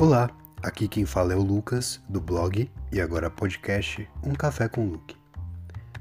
Olá, 0.00 0.30
aqui 0.62 0.86
quem 0.86 1.04
fala 1.04 1.32
é 1.32 1.36
o 1.36 1.42
Lucas, 1.42 2.00
do 2.08 2.20
blog 2.20 2.70
e 2.92 3.00
agora 3.00 3.28
podcast 3.28 4.08
Um 4.22 4.32
Café 4.32 4.68
com 4.68 4.86
Luke. 4.86 5.16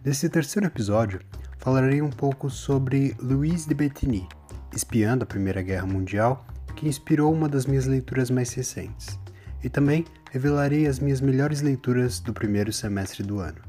Nesse 0.05 0.29
terceiro 0.29 0.67
episódio, 0.67 1.19
falarei 1.57 1.99
um 1.99 2.11
pouco 2.11 2.47
sobre 2.47 3.15
Louise 3.19 3.67
de 3.67 3.73
Bettigny, 3.73 4.29
espiã 4.71 5.17
da 5.17 5.25
Primeira 5.25 5.63
Guerra 5.63 5.87
Mundial, 5.87 6.45
que 6.75 6.87
inspirou 6.87 7.33
uma 7.33 7.49
das 7.49 7.65
minhas 7.65 7.87
leituras 7.87 8.29
mais 8.29 8.53
recentes, 8.53 9.17
e 9.63 9.67
também 9.67 10.05
revelarei 10.29 10.85
as 10.85 10.99
minhas 10.99 11.19
melhores 11.19 11.61
leituras 11.61 12.19
do 12.19 12.31
primeiro 12.31 12.71
semestre 12.71 13.23
do 13.23 13.39
ano. 13.39 13.66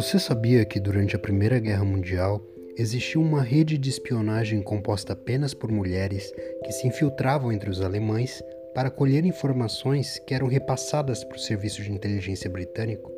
Você 0.00 0.18
sabia 0.18 0.64
que 0.64 0.80
durante 0.80 1.14
a 1.14 1.18
Primeira 1.18 1.58
Guerra 1.58 1.84
Mundial 1.84 2.42
existiu 2.74 3.20
uma 3.20 3.42
rede 3.42 3.76
de 3.76 3.90
espionagem 3.90 4.62
composta 4.62 5.12
apenas 5.12 5.52
por 5.52 5.70
mulheres 5.70 6.32
que 6.64 6.72
se 6.72 6.86
infiltravam 6.86 7.52
entre 7.52 7.68
os 7.68 7.82
alemães 7.82 8.42
para 8.74 8.90
colher 8.90 9.26
informações 9.26 10.18
que 10.20 10.32
eram 10.32 10.46
repassadas 10.46 11.22
para 11.22 11.36
o 11.36 11.38
serviço 11.38 11.82
de 11.82 11.92
inteligência 11.92 12.48
britânico? 12.48 13.12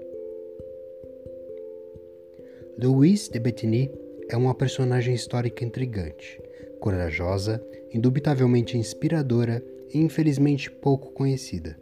Louise 2.77 3.30
de 3.30 3.38
Bettigny 3.38 3.88
é 4.28 4.36
uma 4.36 4.52
personagem 4.52 5.14
histórica 5.14 5.64
intrigante, 5.64 6.42
corajosa, 6.80 7.64
indubitavelmente 7.94 8.77
inspiradora 8.77 9.62
e 9.94 9.98
infelizmente 9.98 10.69
pouco 10.69 11.12
conhecida. 11.12 11.78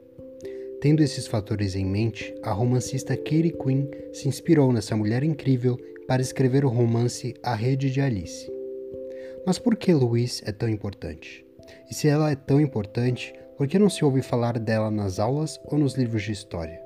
Tendo 0.80 1.02
esses 1.02 1.26
fatores 1.26 1.76
em 1.76 1.84
mente, 1.84 2.34
a 2.42 2.52
romancista 2.52 3.14
Katie 3.14 3.52
Quinn 3.52 3.86
se 4.14 4.26
inspirou 4.26 4.72
nessa 4.72 4.96
mulher 4.96 5.22
incrível 5.22 5.78
para 6.08 6.22
escrever 6.22 6.64
o 6.64 6.70
romance 6.70 7.34
A 7.42 7.54
Rede 7.54 7.90
de 7.90 8.00
Alice. 8.00 8.50
Mas 9.46 9.58
por 9.58 9.76
que 9.76 9.92
Louise 9.92 10.42
é 10.46 10.52
tão 10.52 10.68
importante? 10.70 11.44
E 11.90 11.94
se 11.94 12.08
ela 12.08 12.30
é 12.30 12.34
tão 12.34 12.58
importante, 12.58 13.34
por 13.58 13.68
que 13.68 13.78
não 13.78 13.90
se 13.90 14.02
ouve 14.02 14.22
falar 14.22 14.58
dela 14.58 14.90
nas 14.90 15.18
aulas 15.18 15.60
ou 15.66 15.78
nos 15.78 15.94
livros 15.94 16.22
de 16.22 16.32
história? 16.32 16.80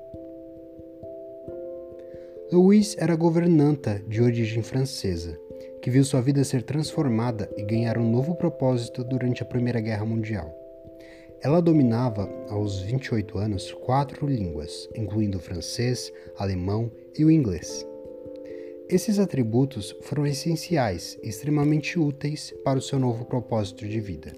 Louise 2.51 2.97
era 2.99 3.15
governanta 3.15 4.03
de 4.09 4.21
origem 4.21 4.61
francesa, 4.61 5.39
que 5.81 5.89
viu 5.89 6.03
sua 6.03 6.21
vida 6.21 6.43
ser 6.43 6.63
transformada 6.63 7.49
e 7.55 7.63
ganhar 7.63 7.97
um 7.97 8.11
novo 8.11 8.35
propósito 8.35 9.05
durante 9.05 9.41
a 9.41 9.45
Primeira 9.45 9.79
Guerra 9.79 10.05
Mundial. 10.05 10.64
Ela 11.45 11.61
dominava, 11.61 12.27
aos 12.49 12.81
28 12.81 13.37
anos, 13.37 13.71
quatro 13.71 14.25
línguas, 14.25 14.89
incluindo 14.95 15.37
o 15.37 15.39
francês, 15.39 16.11
alemão 16.39 16.91
e 17.15 17.23
o 17.23 17.29
inglês. 17.29 17.85
Esses 18.89 19.19
atributos 19.19 19.95
foram 20.01 20.25
essenciais 20.25 21.19
e 21.21 21.29
extremamente 21.29 21.99
úteis 21.99 22.51
para 22.63 22.79
o 22.79 22.81
seu 22.81 22.97
novo 22.97 23.25
propósito 23.25 23.87
de 23.87 23.99
vida. 23.99 24.33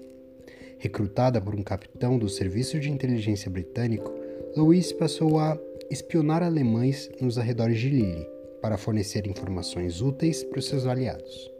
Recrutada 0.76 1.40
por 1.40 1.54
um 1.54 1.62
capitão 1.62 2.18
do 2.18 2.28
Serviço 2.28 2.78
de 2.78 2.90
Inteligência 2.90 3.50
Britânico, 3.50 4.12
Louise 4.54 4.92
passou 4.92 5.38
a 5.38 5.58
espionar 5.90 6.42
alemães 6.42 7.10
nos 7.22 7.38
arredores 7.38 7.80
de 7.80 7.88
Lille 7.88 8.28
para 8.60 8.76
fornecer 8.76 9.26
informações 9.26 10.02
úteis 10.02 10.44
para 10.44 10.58
os 10.58 10.66
seus 10.66 10.84
aliados. 10.84 11.57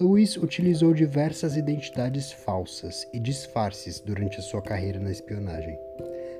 Louis 0.00 0.36
utilizou 0.36 0.94
diversas 0.94 1.56
identidades 1.56 2.30
falsas 2.30 3.04
e 3.12 3.18
disfarces 3.18 3.98
durante 3.98 4.38
a 4.38 4.42
sua 4.42 4.62
carreira 4.62 5.00
na 5.00 5.10
espionagem, 5.10 5.76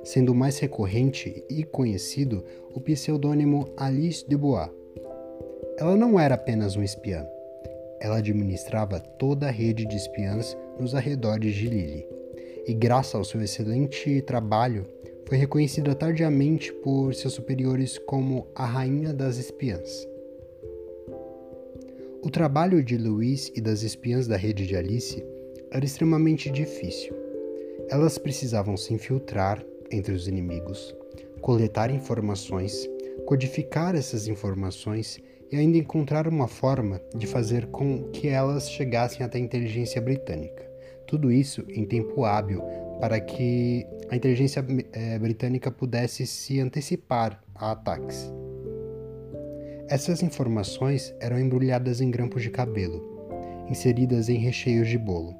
sendo 0.05 0.33
mais 0.33 0.61
recorrente 0.61 1.45
e 1.51 1.65
conhecido 1.65 2.45
o 2.73 2.81
pseudônimo 2.81 3.69
Alice 3.77 4.25
Dubois. 4.29 4.71
Ela 5.77 5.97
não 5.97 6.21
era 6.21 6.37
apenas 6.37 6.77
um 6.77 6.85
espiã, 6.85 7.27
ela 8.01 8.19
administrava 8.19 9.01
toda 9.01 9.49
a 9.49 9.51
rede 9.51 9.87
de 9.87 9.97
espiãs 9.97 10.57
nos 10.79 10.95
arredores 10.95 11.53
de 11.53 11.69
Lille, 11.69 12.07
e 12.65 12.73
graças 12.73 13.17
ao 13.17 13.25
seu 13.25 13.43
excelente 13.43 14.23
trabalho, 14.23 14.87
foi 15.27 15.37
reconhecida 15.37 15.97
tardiamente 15.97 16.73
por 16.73 17.13
seus 17.13 17.35
superiores 17.35 17.99
como 17.99 18.47
a 18.55 18.65
Rainha 18.65 19.13
das 19.13 19.37
Espiãs. 19.37 20.07
O 22.21 22.31
trabalho 22.31 22.83
de 22.83 22.99
Louise 22.99 23.53
e 23.55 23.61
das 23.61 23.83
espiãs 23.83 24.27
da 24.27 24.37
rede 24.37 24.67
de 24.67 24.75
Alice 24.75 25.25
era 25.71 25.85
extremamente 25.85 26.51
difícil. 26.51 27.15
Elas 27.89 28.19
precisavam 28.19 28.77
se 28.77 28.93
infiltrar 28.93 29.65
entre 29.91 30.13
os 30.13 30.27
inimigos, 30.27 30.95
coletar 31.41 31.93
informações, 31.93 32.89
codificar 33.25 33.95
essas 33.95 34.27
informações 34.27 35.21
e 35.51 35.57
ainda 35.57 35.79
encontrar 35.79 36.27
uma 36.27 36.49
forma 36.49 37.01
de 37.15 37.27
fazer 37.27 37.67
com 37.67 38.11
que 38.11 38.27
elas 38.27 38.69
chegassem 38.69 39.25
até 39.25 39.39
a 39.39 39.43
inteligência 39.43 40.01
britânica. 40.01 40.69
Tudo 41.07 41.31
isso 41.31 41.65
em 41.69 41.87
tempo 41.87 42.25
hábil 42.25 42.63
para 43.01 43.21
que 43.21 43.87
a 44.11 44.17
inteligência 44.17 44.65
é, 44.93 45.19
britânica 45.21 45.71
pudesse 45.71 46.27
se 46.27 46.61
antecipar 46.61 47.41
a 47.55 47.71
ataques. 47.71 48.31
Essas 49.91 50.23
informações 50.23 51.15
eram 51.19 51.41
embrulhadas 51.41 52.03
em 52.03 52.11
grampos 52.11 52.43
de 52.43 52.51
cabelo, 52.51 53.03
inseridas 53.71 54.29
em 54.29 54.37
recheios 54.37 54.87
de 54.87 54.99
bolo, 54.99 55.35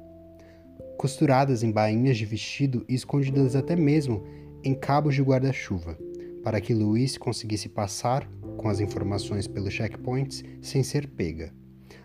costuradas 0.97 1.61
em 1.61 1.71
bainhas 1.71 2.17
de 2.17 2.25
vestido 2.25 2.83
e 2.89 2.95
escondidas 2.95 3.55
até 3.55 3.75
mesmo 3.75 4.23
em 4.63 4.73
cabos 4.73 5.13
de 5.13 5.21
guarda-chuva, 5.21 5.95
para 6.43 6.59
que 6.59 6.73
Luiz 6.73 7.15
conseguisse 7.15 7.69
passar 7.69 8.27
com 8.57 8.67
as 8.67 8.79
informações 8.79 9.47
pelos 9.47 9.71
checkpoints 9.71 10.43
sem 10.63 10.81
ser 10.81 11.07
pega. 11.09 11.53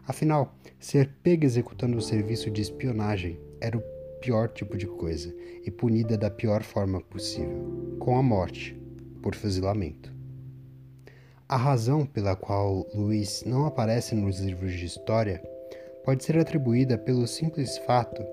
Afinal, 0.06 0.54
ser 0.78 1.14
pega 1.22 1.46
executando 1.46 1.96
o 1.96 2.02
serviço 2.02 2.50
de 2.50 2.60
espionagem 2.60 3.40
era 3.58 3.78
o 3.78 3.82
pior 4.20 4.50
tipo 4.50 4.76
de 4.76 4.86
coisa 4.86 5.34
e 5.64 5.70
punida 5.70 6.18
da 6.18 6.30
pior 6.30 6.62
forma 6.62 7.00
possível, 7.00 7.96
com 7.98 8.18
a 8.18 8.22
morte, 8.22 8.78
por 9.22 9.34
fuzilamento. 9.34 10.13
A 11.46 11.58
razão 11.58 12.06
pela 12.06 12.34
qual 12.34 12.86
Luiz 12.94 13.44
não 13.44 13.66
aparece 13.66 14.14
nos 14.14 14.40
livros 14.40 14.72
de 14.72 14.86
história 14.86 15.42
pode 16.02 16.24
ser 16.24 16.38
atribuída 16.38 16.96
pelo 16.96 17.26
simples 17.26 17.76
fato 17.78 18.24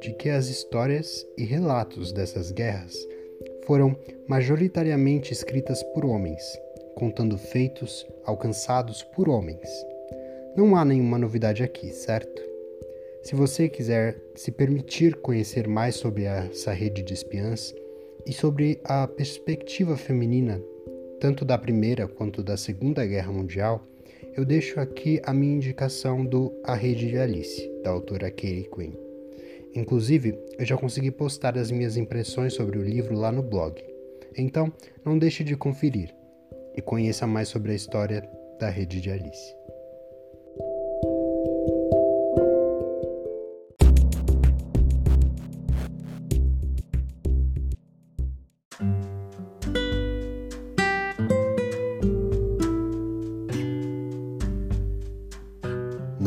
de 0.00 0.12
que 0.12 0.28
as 0.28 0.46
histórias 0.46 1.26
e 1.36 1.44
relatos 1.44 2.12
dessas 2.12 2.52
guerras 2.52 2.96
foram 3.66 3.96
majoritariamente 4.28 5.32
escritas 5.32 5.82
por 5.82 6.04
homens, 6.04 6.42
contando 6.94 7.36
feitos 7.36 8.06
alcançados 8.24 9.02
por 9.02 9.28
homens. 9.28 9.68
Não 10.56 10.76
há 10.76 10.84
nenhuma 10.84 11.18
novidade 11.18 11.64
aqui, 11.64 11.90
certo? 11.90 12.40
Se 13.24 13.34
você 13.34 13.68
quiser 13.68 14.16
se 14.36 14.52
permitir 14.52 15.16
conhecer 15.16 15.66
mais 15.66 15.96
sobre 15.96 16.22
essa 16.22 16.72
rede 16.72 17.02
de 17.02 17.14
espiãs 17.14 17.74
e 18.24 18.32
sobre 18.32 18.80
a 18.84 19.08
perspectiva 19.08 19.96
feminina 19.96 20.62
tanto 21.20 21.44
da 21.44 21.58
Primeira 21.58 22.08
quanto 22.08 22.42
da 22.42 22.56
Segunda 22.56 23.06
Guerra 23.06 23.30
Mundial, 23.30 23.86
eu 24.34 24.42
deixo 24.42 24.80
aqui 24.80 25.20
a 25.22 25.34
minha 25.34 25.54
indicação 25.54 26.24
do 26.24 26.50
A 26.64 26.74
Rede 26.74 27.08
de 27.08 27.18
Alice, 27.18 27.70
da 27.84 27.90
autora 27.90 28.30
Katie 28.30 28.68
Quinn. 28.74 28.94
Inclusive, 29.74 30.36
eu 30.58 30.64
já 30.64 30.78
consegui 30.78 31.10
postar 31.10 31.58
as 31.58 31.70
minhas 31.70 31.98
impressões 31.98 32.54
sobre 32.54 32.78
o 32.78 32.82
livro 32.82 33.14
lá 33.14 33.30
no 33.30 33.42
blog. 33.42 33.82
Então, 34.36 34.72
não 35.04 35.18
deixe 35.18 35.44
de 35.44 35.54
conferir 35.56 36.14
e 36.74 36.80
conheça 36.80 37.26
mais 37.26 37.48
sobre 37.48 37.72
a 37.72 37.74
história 37.74 38.26
da 38.58 38.70
Rede 38.70 39.00
de 39.00 39.10
Alice. 39.10 39.54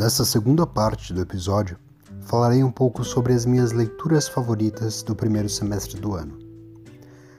Nessa 0.04 0.22
segunda 0.22 0.66
parte 0.66 1.14
do 1.14 1.22
episódio, 1.22 1.78
falarei 2.26 2.62
um 2.62 2.70
pouco 2.70 3.02
sobre 3.02 3.32
as 3.32 3.46
minhas 3.46 3.72
leituras 3.72 4.28
favoritas 4.28 5.02
do 5.02 5.16
primeiro 5.16 5.48
semestre 5.48 5.98
do 5.98 6.12
ano. 6.14 6.38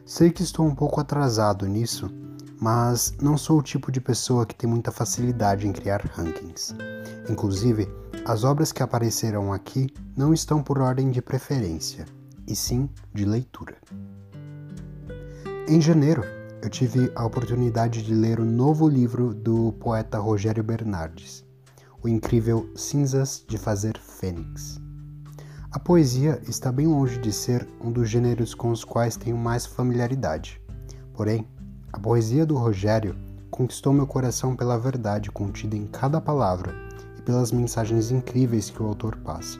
Sei 0.03 0.31
que 0.31 0.41
estou 0.41 0.65
um 0.65 0.73
pouco 0.73 0.99
atrasado 0.99 1.67
nisso, 1.67 2.09
mas 2.59 3.13
não 3.21 3.37
sou 3.37 3.59
o 3.59 3.61
tipo 3.61 3.91
de 3.91 4.01
pessoa 4.01 4.47
que 4.47 4.55
tem 4.55 4.67
muita 4.67 4.91
facilidade 4.91 5.67
em 5.67 5.71
criar 5.71 6.01
rankings. 6.15 6.73
Inclusive, 7.29 7.87
as 8.25 8.43
obras 8.43 8.71
que 8.71 8.81
aparecerão 8.81 9.53
aqui 9.53 9.87
não 10.17 10.33
estão 10.33 10.63
por 10.63 10.79
ordem 10.79 11.11
de 11.11 11.21
preferência, 11.21 12.07
e 12.47 12.55
sim 12.55 12.89
de 13.13 13.25
leitura. 13.25 13.75
Em 15.67 15.79
janeiro, 15.79 16.23
eu 16.63 16.69
tive 16.71 17.11
a 17.13 17.23
oportunidade 17.23 18.01
de 18.01 18.15
ler 18.15 18.39
o 18.39 18.43
novo 18.43 18.89
livro 18.89 19.35
do 19.35 19.71
poeta 19.73 20.17
Rogério 20.17 20.63
Bernardes, 20.63 21.45
o 22.05 22.07
incrível 22.07 22.69
Cinzas 22.75 23.43
de 23.47 23.57
Fazer 23.57 23.97
Fênix. 23.97 24.79
A 25.71 25.79
poesia 25.79 26.39
está 26.47 26.71
bem 26.71 26.85
longe 26.85 27.17
de 27.17 27.33
ser 27.33 27.67
um 27.83 27.91
dos 27.91 28.07
gêneros 28.07 28.53
com 28.53 28.69
os 28.69 28.83
quais 28.83 29.17
tenho 29.17 29.35
mais 29.35 29.65
familiaridade. 29.65 30.61
Porém, 31.15 31.47
a 31.91 31.99
poesia 31.99 32.45
do 32.45 32.57
Rogério 32.57 33.15
conquistou 33.49 33.91
meu 33.91 34.05
coração 34.05 34.55
pela 34.55 34.77
verdade 34.77 35.31
contida 35.31 35.75
em 35.75 35.87
cada 35.87 36.21
palavra 36.21 36.75
e 37.17 37.23
pelas 37.23 37.51
mensagens 37.51 38.11
incríveis 38.11 38.69
que 38.69 38.83
o 38.83 38.85
autor 38.85 39.15
passa. 39.15 39.57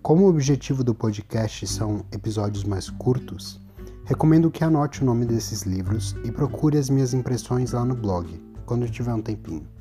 Como 0.00 0.24
o 0.24 0.30
objetivo 0.30 0.82
do 0.82 0.94
podcast 0.94 1.66
são 1.66 2.02
episódios 2.12 2.64
mais 2.64 2.88
curtos, 2.88 3.60
recomendo 4.06 4.50
que 4.50 4.64
anote 4.64 5.02
o 5.02 5.04
nome 5.04 5.26
desses 5.26 5.64
livros 5.64 6.16
e 6.24 6.32
procure 6.32 6.78
as 6.78 6.88
minhas 6.88 7.12
impressões 7.12 7.72
lá 7.72 7.84
no 7.84 7.94
blog, 7.94 8.42
quando 8.64 8.88
tiver 8.88 9.12
um 9.12 9.20
tempinho. 9.20 9.73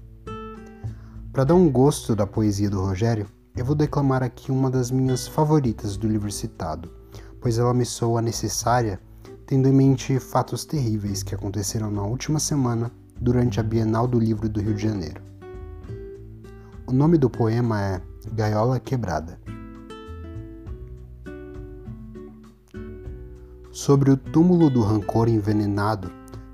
Para 1.34 1.46
dar 1.46 1.56
um 1.56 1.68
gosto 1.68 2.16
da 2.16 2.28
poesia 2.28 2.70
do 2.70 2.80
Rogério, 2.80 3.26
eu 3.58 3.66
vou 3.66 3.74
declamar 3.74 4.22
aqui 4.22 4.52
uma 4.52 4.70
das 4.70 4.92
minhas 4.92 5.28
favoritas 5.28 5.98
do 5.98 6.08
livro 6.08 6.32
citado, 6.32 6.92
pois 7.42 7.58
ela 7.58 7.74
me 7.74 7.84
soa 7.86 8.22
necessária, 8.22 9.02
tendo 9.48 9.68
em 9.68 9.74
mente 9.74 10.20
fatos 10.20 10.64
terríveis 10.64 11.24
que 11.24 11.34
aconteceram 11.34 11.90
na 11.90 12.04
última 12.04 12.40
semana 12.40 12.92
durante 13.20 13.60
a 13.60 13.64
Bienal 13.64 14.08
do 14.08 14.20
Livro 14.20 14.48
do 14.48 14.62
Rio 14.62 14.76
de 14.76 14.84
Janeiro. 14.84 15.24
O 16.86 16.92
nome 16.92 17.18
do 17.18 17.32
poema 17.32 17.82
é 17.82 18.02
Gaiola 18.32 18.80
Quebrada. 18.80 19.40
Sobre 23.72 24.12
o 24.12 24.18
túmulo 24.18 24.70
do 24.70 24.84
rancor 24.84 25.28
envenenado, 25.28 26.12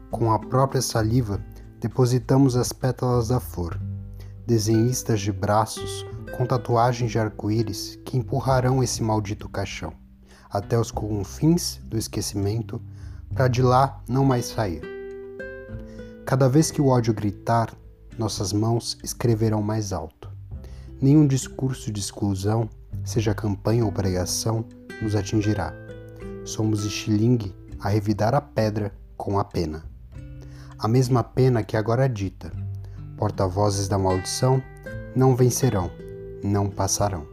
com 0.10 0.31
a 0.31 0.40
própria 0.40 0.81
saliva, 0.81 1.44
depositamos 1.81 2.56
as 2.56 2.72
pétalas 2.72 3.28
da 3.28 3.42
flor. 3.42 3.89
Desenhistas 4.50 5.22
de 5.22 5.31
braços 5.31 6.04
com 6.36 6.44
tatuagens 6.44 7.12
de 7.12 7.19
arco-íris 7.19 8.00
que 8.04 8.18
empurrarão 8.18 8.81
esse 8.81 9.04
maldito 9.04 9.48
caixão 9.48 9.94
até 10.50 10.75
os 10.75 10.90
confins 10.90 11.80
do 11.84 11.96
esquecimento, 11.96 12.81
para 13.31 13.48
de 13.48 13.62
lá 13.62 14.01
não 14.10 14.25
mais 14.25 14.46
sair. 14.46 14.81
Cada 16.25 16.50
vez 16.50 16.72
que 16.72 16.81
o 16.81 16.88
ódio 16.88 17.13
gritar, 17.13 17.72
nossas 18.18 18.51
mãos 18.51 18.98
escreverão 19.04 19.62
mais 19.62 19.94
alto. 19.94 20.31
Nenhum 21.00 21.28
discurso 21.28 21.92
de 21.92 22.00
exclusão, 22.00 22.68
seja 23.06 23.36
campanha 23.36 23.86
ou 23.86 23.92
pregação, 23.92 24.66
nos 25.00 25.13
atingirá. 25.13 25.72
Somos 26.44 26.86
estilingue 26.86 27.56
a 27.80 27.90
revidar 27.90 28.34
a 28.34 28.42
pedra 28.42 28.92
com 29.16 29.38
a 29.38 29.44
pena. 29.44 29.84
A 30.80 30.88
mesma 30.88 31.24
pena 31.24 31.62
que 31.62 31.78
agora 31.78 32.10
dita: 32.10 32.52
porta-vozes 33.19 33.89
da 33.89 34.00
maldição 34.00 34.63
não 35.13 35.36
vencerão 35.36 35.92
não 36.42 36.69
passarão. 36.69 37.27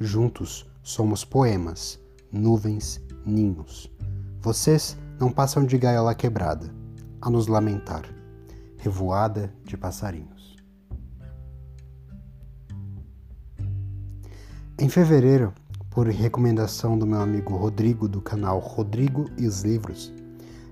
Juntos 0.00 0.68
somos 0.82 1.24
poemas, 1.24 1.98
nuvens, 2.32 3.00
ninhos. 3.24 3.88
Vocês 4.40 4.96
não 5.18 5.30
passam 5.30 5.64
de 5.64 5.78
gaiola 5.78 6.12
quebrada, 6.12 6.74
a 7.20 7.30
nos 7.30 7.46
lamentar, 7.46 8.02
revoada 8.78 9.54
de 9.64 9.76
passarinhos. 9.76 10.56
Em 14.76 14.88
fevereiro, 14.88 15.54
por 15.88 16.08
recomendação 16.08 16.98
do 16.98 17.06
meu 17.06 17.20
amigo 17.20 17.56
Rodrigo 17.56 18.08
do 18.08 18.20
canal 18.20 18.58
Rodrigo 18.58 19.30
e 19.38 19.46
os 19.46 19.62
Livros, 19.62 20.12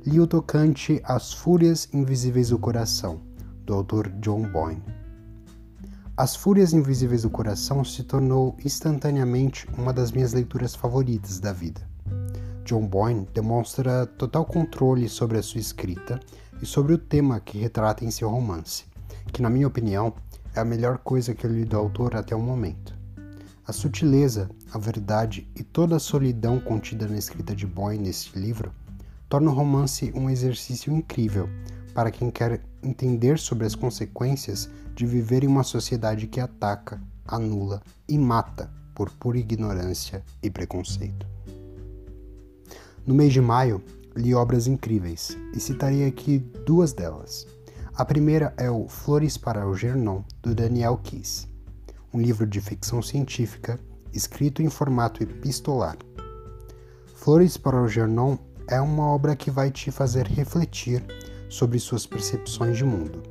li 0.04 0.19
o 0.19 0.26
tocante 0.26 1.00
As 1.04 1.32
Fúrias 1.32 1.88
Invisíveis 1.94 2.50
do 2.50 2.58
Coração, 2.58 3.22
do 3.64 3.75
autor 3.75 4.08
John 4.20 4.43
Boyne. 4.50 4.82
As 6.16 6.37
Fúrias 6.37 6.72
Invisíveis 6.72 7.22
do 7.22 7.31
Coração 7.31 7.84
se 7.84 8.05
tornou 8.05 8.56
instantaneamente 8.64 9.66
uma 9.76 9.93
das 9.93 10.12
minhas 10.12 10.32
leituras 10.32 10.75
favoritas 10.75 11.40
da 11.40 11.52
vida. 11.52 11.81
John 12.64 12.87
Boyne 12.87 13.26
demonstra 13.34 14.06
total 14.06 14.44
controle 14.44 15.08
sobre 15.08 15.38
a 15.38 15.43
sua 15.43 15.61
escrita 15.61 16.20
e 16.62 16.66
sobre 16.66 16.94
o 16.94 16.99
tema 16.99 17.40
que 17.40 17.58
retrata 17.58 18.05
em 18.05 18.11
seu 18.11 18.28
romance, 18.28 18.84
que, 19.32 19.43
na 19.43 19.50
minha 19.50 19.67
opinião, 19.67 20.14
é 20.55 20.60
a 20.60 20.64
melhor 20.64 20.99
coisa 20.99 21.34
que 21.34 21.44
eu 21.44 21.50
li 21.50 21.64
do 21.64 21.76
autor 21.76 22.14
até 22.14 22.34
o 22.34 22.40
momento. 22.40 22.94
A 23.67 23.72
sutileza, 23.72 24.49
a 24.72 24.78
verdade 24.78 25.49
e 25.56 25.64
toda 25.64 25.96
a 25.96 26.00
solidão 26.00 26.60
contida 26.60 27.08
na 27.08 27.17
escrita 27.17 27.56
de 27.56 27.67
Boyne 27.67 28.05
neste 28.05 28.38
livro 28.38 28.72
torna 29.28 29.50
o 29.50 29.55
romance 29.55 30.12
um 30.14 30.31
exercício 30.31 30.93
incrível 30.93 31.49
para 31.94 32.10
quem 32.10 32.31
quer 32.31 32.60
entender 32.84 33.38
sobre 33.38 33.66
as 33.66 33.75
consequências 33.75 34.69
de 34.94 35.06
viver 35.06 35.44
em 35.44 35.46
uma 35.46 35.62
sociedade 35.62 36.26
que 36.26 36.40
ataca, 36.40 37.00
anula 37.26 37.82
e 38.08 38.19
mata 38.19 38.70
por 38.94 39.10
pura 39.10 39.38
ignorância 39.38 40.22
e 40.42 40.50
preconceito. 40.50 41.26
No 43.06 43.14
mês 43.14 43.32
de 43.32 43.40
maio, 43.40 43.82
li 44.16 44.34
obras 44.34 44.66
incríveis 44.66 45.36
e 45.54 45.60
citarei 45.60 46.06
aqui 46.06 46.38
duas 46.64 46.92
delas. 46.92 47.46
A 47.94 48.04
primeira 48.04 48.54
é 48.56 48.70
o 48.70 48.88
Flores 48.88 49.36
para 49.36 49.69
o 49.69 49.75
Gernon, 49.75 50.22
do 50.42 50.54
Daniel 50.54 50.98
Kiss, 51.02 51.46
um 52.12 52.20
livro 52.20 52.46
de 52.46 52.60
ficção 52.60 53.02
científica 53.02 53.78
escrito 54.12 54.62
em 54.62 54.70
formato 54.70 55.22
epistolar. 55.22 55.96
Flores 57.16 57.56
para 57.56 57.82
o 57.82 57.88
Gernon 57.88 58.36
é 58.69 58.81
uma 58.81 59.06
obra 59.06 59.36
que 59.36 59.50
vai 59.50 59.70
te 59.70 59.90
fazer 59.90 60.26
refletir 60.26 61.04
sobre 61.55 61.79
suas 61.79 62.05
percepções 62.05 62.77
de 62.77 62.85
mundo, 62.85 63.23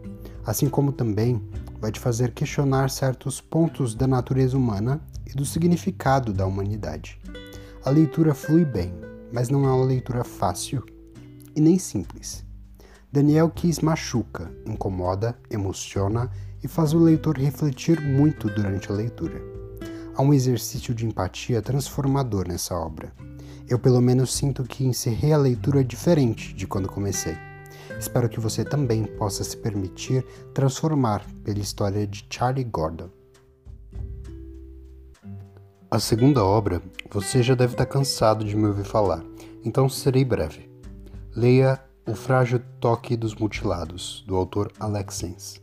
assim 0.45 0.69
como 0.69 0.93
também 0.93 1.43
vai 1.77 1.91
te 1.91 1.99
fazer 1.99 2.31
questionar 2.31 2.89
certos 2.89 3.41
pontos 3.41 3.93
da 3.93 4.07
natureza 4.07 4.55
humana 4.57 5.01
e 5.27 5.33
do 5.33 5.45
significado 5.45 6.31
da 6.31 6.45
humanidade. 6.45 7.19
A 7.83 7.89
leitura 7.89 8.33
flui 8.33 8.63
bem, 8.63 8.93
mas 9.33 9.49
não 9.49 9.65
é 9.65 9.67
uma 9.67 9.85
leitura 9.85 10.23
fácil 10.23 10.85
e 11.53 11.59
nem 11.59 11.77
simples. 11.77 12.45
Daniel 13.11 13.49
Kiss 13.49 13.83
machuca, 13.83 14.49
incomoda, 14.65 15.37
emociona 15.49 16.31
e 16.63 16.67
faz 16.67 16.93
o 16.93 16.99
leitor 16.99 17.37
refletir 17.37 17.99
muito 17.99 18.47
durante 18.47 18.89
a 18.89 18.95
leitura. 18.95 19.41
Há 20.15 20.21
um 20.21 20.33
exercício 20.33 20.95
de 20.95 21.05
empatia 21.05 21.61
transformador 21.61 22.47
nessa 22.47 22.73
obra. 22.73 23.11
Eu, 23.67 23.77
pelo 23.77 23.99
menos, 23.99 24.33
sinto 24.33 24.63
que 24.63 24.85
encerrei 24.85 25.33
a 25.33 25.37
leitura 25.37 25.83
diferente 25.83 26.53
de 26.53 26.65
quando 26.65 26.87
comecei. 26.87 27.35
Espero 27.99 28.29
que 28.29 28.39
você 28.39 28.63
também 28.63 29.03
possa 29.05 29.43
se 29.43 29.55
permitir 29.57 30.25
transformar 30.53 31.25
pela 31.43 31.59
história 31.59 32.05
de 32.05 32.25
Charlie 32.29 32.63
Gordon. 32.63 33.09
A 35.89 35.99
segunda 35.99 36.43
obra, 36.43 36.81
você 37.11 37.43
já 37.43 37.53
deve 37.53 37.73
estar 37.73 37.85
cansado 37.85 38.43
de 38.43 38.55
me 38.55 38.65
ouvir 38.65 38.83
falar, 38.83 39.23
então 39.63 39.87
serei 39.87 40.25
breve. 40.25 40.67
Leia 41.35 41.79
O 42.07 42.15
Frágil 42.15 42.61
Toque 42.79 43.15
dos 43.15 43.35
Mutilados, 43.35 44.23
do 44.27 44.35
autor 44.35 44.71
Alex 44.79 45.13
Sens. 45.13 45.61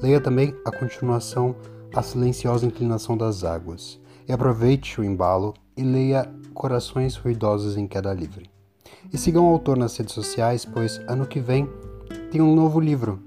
Leia 0.00 0.20
também 0.20 0.54
a 0.64 0.70
continuação 0.70 1.56
A 1.92 2.00
Silenciosa 2.00 2.64
Inclinação 2.64 3.16
das 3.16 3.42
Águas, 3.42 4.00
e 4.28 4.32
aproveite 4.32 5.00
o 5.00 5.04
embalo 5.04 5.52
e 5.76 5.82
leia 5.82 6.32
Corações 6.54 7.16
Ruidosos 7.16 7.76
em 7.76 7.88
Queda 7.88 8.12
Livre. 8.12 8.51
E 9.10 9.16
sigam 9.16 9.46
o 9.46 9.52
autor 9.52 9.78
nas 9.78 9.96
redes 9.96 10.14
sociais, 10.14 10.64
pois 10.64 10.98
ano 11.08 11.26
que 11.26 11.40
vem 11.40 11.68
tem 12.30 12.40
um 12.40 12.54
novo 12.54 12.78
livro. 12.78 13.18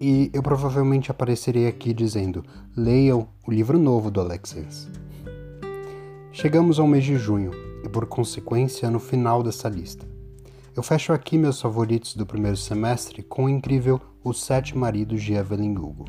E 0.00 0.30
eu 0.32 0.42
provavelmente 0.42 1.10
aparecerei 1.10 1.66
aqui 1.66 1.92
dizendo: 1.92 2.44
leiam 2.76 3.28
o 3.46 3.52
livro 3.52 3.78
novo 3.78 4.10
do 4.10 4.20
Alexis. 4.20 4.88
Chegamos 6.32 6.78
ao 6.78 6.86
mês 6.86 7.04
de 7.04 7.16
junho 7.16 7.50
e, 7.84 7.88
por 7.88 8.06
consequência, 8.06 8.90
no 8.90 8.98
final 8.98 9.42
dessa 9.42 9.68
lista. 9.68 10.06
Eu 10.74 10.82
fecho 10.82 11.12
aqui 11.12 11.36
meus 11.36 11.60
favoritos 11.60 12.16
do 12.16 12.24
primeiro 12.24 12.56
semestre 12.56 13.22
com 13.22 13.44
o 13.44 13.48
incrível 13.48 14.00
Os 14.24 14.42
Sete 14.42 14.76
Maridos 14.76 15.22
de 15.22 15.34
Evelyn 15.34 15.76
Hugo. 15.76 16.06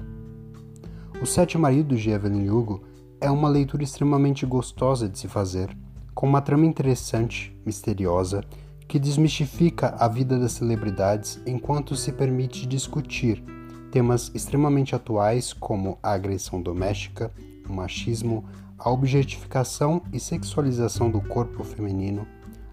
Os 1.22 1.34
Sete 1.34 1.58
Maridos 1.58 2.02
de 2.02 2.10
Evelyn 2.10 2.50
Hugo 2.50 2.82
é 3.20 3.30
uma 3.30 3.50
leitura 3.50 3.84
extremamente 3.84 4.46
gostosa 4.46 5.08
de 5.10 5.20
se 5.20 5.28
fazer, 5.28 5.78
com 6.16 6.26
uma 6.26 6.42
trama 6.42 6.66
interessante, 6.66 7.54
misteriosa 7.66 8.44
que 8.88 9.00
desmistifica 9.00 9.96
a 9.98 10.08
vida 10.08 10.38
das 10.38 10.54
celebridades 10.54 11.42
enquanto 11.46 11.96
se 11.96 12.12
permite 12.12 12.66
discutir 12.66 13.44
temas 13.92 14.32
extremamente 14.34 14.96
atuais 14.96 15.54
como 15.54 16.00
a 16.02 16.14
agressão 16.14 16.62
doméstica, 16.62 17.32
o 17.70 17.74
machismo, 17.74 18.44
a 18.78 18.90
objetificação 18.90 20.02
e 20.12 20.20
sexualização 20.20 21.10
do 21.10 21.22
corpo 21.22 21.64
feminino, 21.64 22.28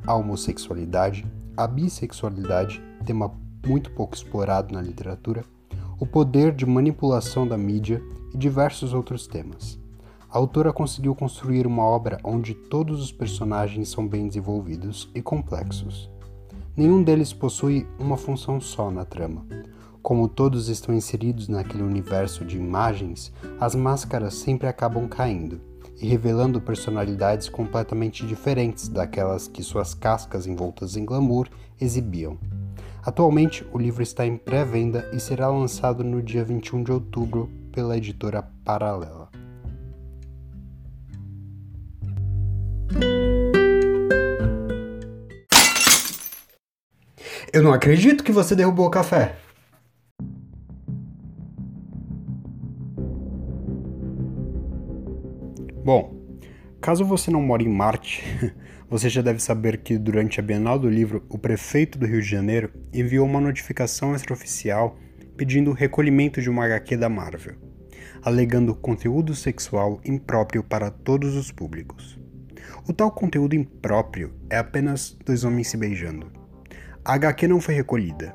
a 0.07 0.15
homossexualidade, 0.15 1.27
a 1.57 1.67
bissexualidade, 1.67 2.83
tema 3.05 3.33
muito 3.67 3.91
pouco 3.91 4.15
explorado 4.15 4.73
na 4.73 4.81
literatura, 4.81 5.45
o 5.99 6.07
poder 6.07 6.53
de 6.53 6.65
manipulação 6.65 7.47
da 7.47 7.59
mídia 7.59 8.03
e 8.33 8.39
diversos 8.39 8.95
outros 8.95 9.27
temas. 9.27 9.79
A 10.33 10.39
autora 10.39 10.73
conseguiu 10.73 11.13
construir 11.13 11.67
uma 11.67 11.83
obra 11.83 12.21
onde 12.23 12.55
todos 12.55 13.03
os 13.03 13.11
personagens 13.11 13.89
são 13.89 14.07
bem 14.07 14.29
desenvolvidos 14.29 15.11
e 15.13 15.21
complexos. 15.21 16.09
Nenhum 16.77 17.03
deles 17.03 17.33
possui 17.33 17.85
uma 17.99 18.17
função 18.17 18.61
só 18.61 18.93
na 18.93 19.05
trama. 19.05 19.45
Como 20.01 20.29
todos 20.29 20.69
estão 20.69 20.95
inseridos 20.95 21.49
naquele 21.49 21.83
universo 21.83 22.45
de 22.45 22.57
imagens, 22.57 23.33
as 23.59 23.75
máscaras 23.75 24.35
sempre 24.35 24.69
acabam 24.69 25.09
caindo, 25.09 25.61
e 26.01 26.07
revelando 26.07 26.61
personalidades 26.61 27.49
completamente 27.49 28.25
diferentes 28.25 28.89
daquelas 28.89 29.47
que 29.47 29.63
suas 29.63 29.95
cascas 29.95 30.47
envoltas 30.47 30.97
em 30.97 31.05
glamour 31.05 31.49
exibiam. 31.81 32.39
Atualmente, 33.03 33.67
o 33.73 33.79
livro 33.79 34.03
está 34.03 34.25
em 34.25 34.37
pré-venda 34.37 35.11
e 35.13 35.21
será 35.21 35.49
lançado 35.49 36.03
no 36.05 36.23
dia 36.23 36.45
21 36.45 36.85
de 36.85 36.93
outubro 36.93 37.51
pela 37.73 37.97
editora 37.97 38.43
Paralela. 38.65 39.40
Eu 47.53 47.65
não 47.65 47.73
acredito 47.73 48.23
que 48.23 48.31
você 48.31 48.55
derrubou 48.55 48.87
o 48.87 48.91
café. 48.91 49.35
Bom, 55.85 56.15
caso 56.81 57.05
você 57.05 57.29
não 57.29 57.43
mora 57.43 57.65
em 57.65 57.69
Marte, 57.69 58.23
você 58.89 59.09
já 59.09 59.21
deve 59.21 59.41
saber 59.41 59.79
que 59.79 59.99
durante 59.99 60.39
a 60.39 60.43
Bienal 60.45 60.79
do 60.79 60.89
Livro, 60.89 61.25
o 61.29 61.37
prefeito 61.37 61.99
do 61.99 62.07
Rio 62.07 62.23
de 62.23 62.29
Janeiro 62.29 62.71
enviou 62.95 63.27
uma 63.27 63.41
notificação 63.41 64.15
extraoficial 64.15 64.97
pedindo 65.37 65.73
o 65.73 65.75
recolhimento 65.75 66.41
de 66.41 66.49
uma 66.49 66.67
HQ 66.67 66.99
da 66.99 67.09
Marvel, 67.09 67.57
alegando 68.23 68.77
conteúdo 68.77 69.35
sexual 69.35 70.01
impróprio 70.05 70.63
para 70.63 70.89
todos 70.89 71.35
os 71.35 71.51
públicos. 71.51 72.17
O 72.89 72.93
tal 72.93 73.11
conteúdo 73.11 73.57
impróprio 73.57 74.33
é 74.49 74.57
apenas 74.57 75.19
dois 75.27 75.43
homens 75.43 75.67
se 75.67 75.77
beijando. 75.77 76.40
A 77.11 77.15
HQ 77.15 77.49
não 77.49 77.61
foi 77.61 77.75
recolhida, 77.75 78.33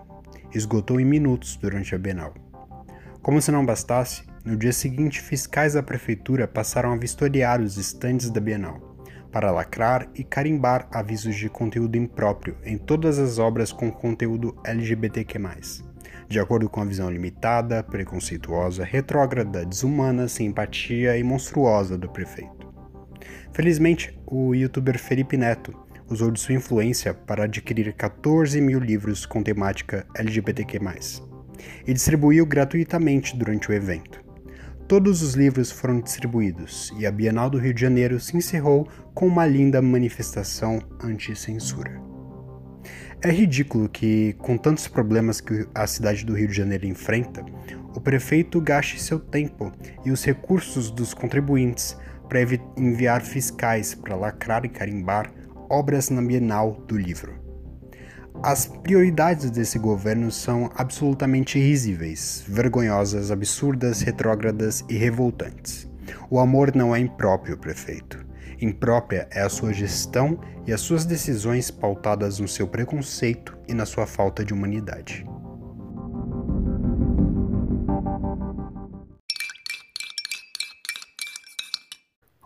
esgotou 0.54 1.00
em 1.00 1.06
minutos 1.06 1.56
durante 1.56 1.96
a 1.96 1.98
Bienal. 1.98 2.34
Como 3.22 3.42
se 3.42 3.50
não 3.50 3.66
bastasse, 3.66 4.24
no 4.44 4.58
dia 4.58 4.74
seguinte, 4.74 5.22
fiscais 5.22 5.76
da 5.76 5.82
prefeitura 5.82 6.46
passaram 6.46 6.92
a 6.92 6.98
vistoriar 6.98 7.62
os 7.62 7.78
estandes 7.78 8.30
da 8.30 8.42
Bienal, 8.42 8.98
para 9.32 9.50
lacrar 9.50 10.10
e 10.14 10.26
carimbar 10.26 10.90
avisos 10.92 11.38
de 11.38 11.48
conteúdo 11.48 11.96
impróprio 11.96 12.58
em 12.66 12.78
todas 12.78 13.18
as 13.18 13.40
obras 13.40 13.72
com 13.72 13.90
conteúdo 13.90 14.54
LGBTQ+, 14.66 15.40
de 16.28 16.38
acordo 16.38 16.70
com 16.70 16.82
a 16.82 16.86
visão 16.86 17.10
limitada, 17.10 17.82
preconceituosa, 17.82 18.84
retrógrada, 18.84 19.66
desumana, 19.66 20.28
sem 20.28 20.48
empatia 20.48 21.18
e 21.18 21.24
monstruosa 21.24 21.98
do 21.98 22.10
prefeito. 22.10 22.74
Felizmente, 23.54 24.20
o 24.28 24.54
youtuber 24.54 25.00
Felipe 25.00 25.38
Neto 25.38 25.85
usou 26.10 26.32
de 26.32 26.40
sua 26.40 26.56
influência 26.56 27.14
para 27.14 27.46
adquirir 27.46 27.94
14 27.94 28.60
mil 28.62 28.80
livros 28.80 29.26
com 29.26 29.44
temática 29.44 30.06
LGBTQ+, 30.16 30.80
e 31.86 31.94
distribuiu 31.94 32.46
gratuitamente 32.46 33.36
durante 33.36 33.70
o 33.70 33.74
evento. 33.74 34.24
Todos 34.88 35.24
os 35.24 35.34
livros 35.34 35.72
foram 35.72 36.00
distribuídos 36.00 36.94
e 37.00 37.08
a 37.08 37.12
Bienal 37.12 37.50
do 37.50 37.58
Rio 37.58 37.74
de 37.74 37.82
Janeiro 37.82 38.20
se 38.20 38.38
encerrou 38.38 38.88
com 39.16 39.26
uma 39.28 39.46
linda 39.46 39.82
manifestação 39.82 40.80
anti-censura. 41.02 42.00
É 43.20 43.32
ridículo 43.32 43.90
que, 43.90 44.34
com 44.34 44.56
tantos 44.56 44.88
problemas 44.88 45.42
que 45.42 45.68
a 45.74 45.88
cidade 45.88 46.24
do 46.24 46.36
Rio 46.36 46.48
de 46.48 46.54
Janeiro 46.54 46.86
enfrenta, 46.86 47.44
o 47.96 48.00
prefeito 48.00 48.62
gaste 48.62 49.02
seu 49.02 49.20
tempo 49.20 49.72
e 50.06 50.12
os 50.12 50.24
recursos 50.24 50.92
dos 50.92 51.16
contribuintes 51.16 51.98
para 52.30 52.42
enviar 52.78 53.22
fiscais 53.22 53.96
para 53.96 54.16
lacrar 54.16 54.66
e 54.66 54.70
carimbar 54.70 55.32
obras 55.70 56.10
na 56.10 56.22
Bienal 56.22 56.74
do 56.88 56.98
Livro. 56.98 57.46
As 58.44 58.66
prioridades 58.68 59.50
desse 59.50 59.80
governo 59.80 60.32
são 60.32 60.70
absolutamente 60.76 61.58
risíveis, 61.58 62.44
vergonhosas, 62.48 63.32
absurdas, 63.32 64.02
retrógradas 64.02 64.84
e 64.90 64.98
revoltantes. 64.98 65.90
O 66.30 66.40
amor 66.40 66.76
não 66.76 66.96
é 66.96 67.00
impróprio, 67.00 67.58
prefeito. 67.58 68.24
Imprópria 68.62 69.28
é 69.32 69.42
a 69.42 69.50
sua 69.50 69.74
gestão 69.74 70.40
e 70.66 70.74
as 70.74 70.82
suas 70.82 71.06
decisões 71.06 71.72
pautadas 71.72 72.40
no 72.40 72.48
seu 72.48 72.68
preconceito 72.68 73.58
e 73.68 73.74
na 73.74 73.86
sua 73.86 74.06
falta 74.06 74.44
de 74.44 74.54
humanidade. 74.54 75.26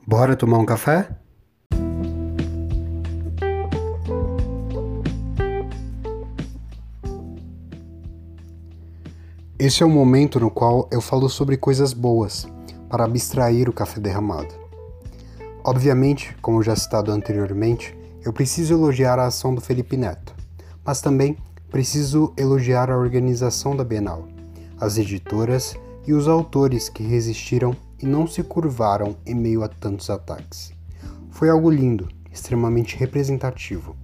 Bora 0.07 0.35
tomar 0.35 0.57
um 0.57 0.65
café? 0.65 1.09
Esse 9.61 9.83
é 9.83 9.85
o 9.85 9.89
momento 9.89 10.39
no 10.39 10.49
qual 10.49 10.87
eu 10.89 11.01
falo 11.01 11.27
sobre 11.27 11.57
coisas 11.57 11.91
boas, 11.91 12.47
para 12.87 13.03
abstrair 13.03 13.67
o 13.67 13.73
café 13.73 13.99
derramado. 13.99 14.55
Obviamente, 15.65 16.33
como 16.41 16.63
já 16.63 16.73
citado 16.77 17.11
anteriormente, 17.11 17.93
eu 18.23 18.31
preciso 18.31 18.73
elogiar 18.73 19.19
a 19.19 19.25
ação 19.25 19.53
do 19.53 19.59
Felipe 19.59 19.97
Neto, 19.97 20.33
mas 20.81 21.01
também 21.01 21.37
preciso 21.69 22.33
elogiar 22.37 22.89
a 22.89 22.97
organização 22.97 23.75
da 23.75 23.83
Bienal, 23.83 24.29
as 24.79 24.97
editoras 24.97 25.75
e 26.07 26.13
os 26.13 26.29
autores 26.29 26.87
que 26.87 27.03
resistiram 27.03 27.75
e 28.01 28.05
não 28.05 28.25
se 28.25 28.41
curvaram 28.41 29.17
em 29.25 29.35
meio 29.35 29.61
a 29.61 29.67
tantos 29.67 30.09
ataques. 30.09 30.71
Foi 31.31 31.49
algo 31.49 31.69
lindo, 31.69 32.07
extremamente 32.31 32.95
representativo 32.95 33.97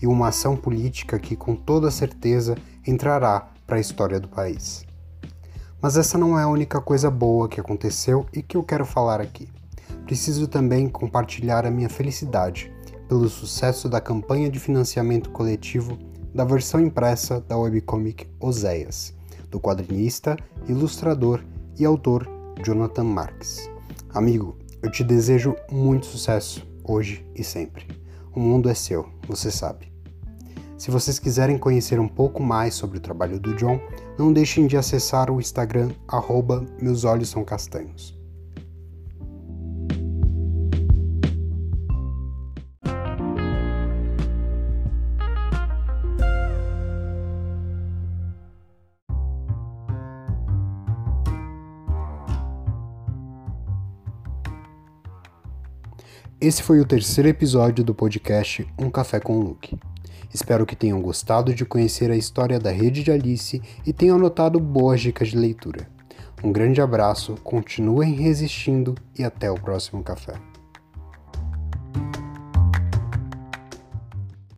e 0.00 0.06
uma 0.06 0.28
ação 0.28 0.56
política 0.56 1.18
que 1.18 1.34
com 1.34 1.56
toda 1.56 1.90
certeza 1.90 2.54
entrará 2.86 3.48
para 3.66 3.74
a 3.74 3.80
história 3.80 4.20
do 4.20 4.28
país. 4.28 4.88
Mas 5.82 5.96
essa 5.96 6.18
não 6.18 6.38
é 6.38 6.42
a 6.42 6.48
única 6.48 6.80
coisa 6.80 7.10
boa 7.10 7.48
que 7.48 7.60
aconteceu 7.60 8.26
e 8.32 8.42
que 8.42 8.56
eu 8.56 8.62
quero 8.62 8.84
falar 8.84 9.20
aqui. 9.20 9.48
Preciso 10.04 10.46
também 10.46 10.88
compartilhar 10.88 11.64
a 11.64 11.70
minha 11.70 11.88
felicidade 11.88 12.72
pelo 13.08 13.28
sucesso 13.28 13.88
da 13.88 14.00
campanha 14.00 14.50
de 14.50 14.60
financiamento 14.60 15.30
coletivo 15.30 15.98
da 16.34 16.44
versão 16.44 16.80
impressa 16.80 17.40
da 17.40 17.56
webcomic 17.56 18.28
Oséias, 18.38 19.14
do 19.50 19.58
quadrinista, 19.58 20.36
ilustrador 20.68 21.42
e 21.78 21.84
autor 21.84 22.28
Jonathan 22.64 23.04
Marks. 23.04 23.68
Amigo, 24.14 24.56
eu 24.82 24.90
te 24.90 25.02
desejo 25.02 25.56
muito 25.70 26.06
sucesso 26.06 26.66
hoje 26.84 27.26
e 27.34 27.42
sempre. 27.42 27.86
O 28.34 28.38
mundo 28.38 28.68
é 28.68 28.74
seu, 28.74 29.08
você 29.26 29.50
sabe. 29.50 29.89
Se 30.80 30.90
vocês 30.90 31.18
quiserem 31.18 31.58
conhecer 31.58 32.00
um 32.00 32.08
pouco 32.08 32.42
mais 32.42 32.72
sobre 32.72 32.96
o 32.96 33.00
trabalho 33.02 33.38
do 33.38 33.54
John, 33.54 33.78
não 34.18 34.32
deixem 34.32 34.66
de 34.66 34.78
acessar 34.78 35.30
o 35.30 35.38
Instagram 35.38 35.90
arroba 36.08 36.64
Meus 36.80 37.04
Olhos 37.04 37.28
São 37.28 37.44
Castanhos. 37.44 38.18
Esse 56.40 56.62
foi 56.62 56.80
o 56.80 56.86
terceiro 56.86 57.28
episódio 57.28 57.84
do 57.84 57.94
podcast 57.94 58.66
Um 58.78 58.88
Café 58.88 59.20
com 59.20 59.38
Luke. 59.38 59.78
Espero 60.32 60.64
que 60.64 60.76
tenham 60.76 61.02
gostado 61.02 61.54
de 61.54 61.64
conhecer 61.64 62.10
a 62.10 62.16
história 62.16 62.58
da 62.58 62.70
rede 62.70 63.02
de 63.02 63.10
Alice 63.10 63.60
e 63.84 63.92
tenham 63.92 64.16
anotado 64.16 64.60
boas 64.60 65.00
dicas 65.00 65.28
de 65.28 65.36
leitura. 65.36 65.88
Um 66.42 66.52
grande 66.52 66.80
abraço, 66.80 67.34
continuem 67.42 68.14
resistindo 68.14 68.94
e 69.18 69.24
até 69.24 69.50
o 69.50 69.60
próximo 69.60 70.02
café. 70.02 70.34